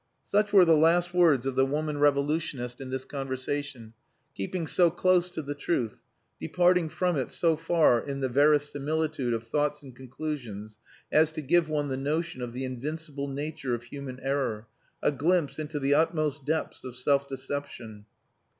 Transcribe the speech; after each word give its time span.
Such 0.25 0.51
were 0.51 0.65
the 0.65 0.75
last 0.75 1.13
words 1.13 1.45
of 1.45 1.53
the 1.53 1.63
woman 1.63 1.99
revolutionist 1.99 2.81
in 2.81 2.89
this 2.89 3.05
conversation, 3.05 3.93
keeping 4.35 4.65
so 4.65 4.89
close 4.89 5.29
to 5.29 5.43
the 5.43 5.53
truth, 5.53 5.93
departing 6.39 6.89
from 6.89 7.17
it 7.17 7.29
so 7.29 7.55
far 7.55 8.01
in 8.03 8.19
the 8.19 8.27
verisimilitude 8.27 9.31
of 9.31 9.43
thoughts 9.43 9.83
and 9.83 9.95
conclusions 9.95 10.79
as 11.11 11.31
to 11.33 11.41
give 11.43 11.69
one 11.69 11.89
the 11.89 11.97
notion 11.97 12.41
of 12.41 12.51
the 12.51 12.65
invincible 12.65 13.27
nature 13.27 13.75
of 13.75 13.83
human 13.83 14.19
error, 14.21 14.65
a 15.03 15.11
glimpse 15.11 15.59
into 15.59 15.77
the 15.79 15.93
utmost 15.93 16.45
depths 16.47 16.83
of 16.83 16.95
self 16.95 17.27
deception. 17.27 18.05